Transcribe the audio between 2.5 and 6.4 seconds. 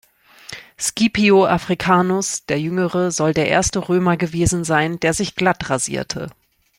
Jüngere soll der erste Römer gewesen sein, der sich glatt rasierte.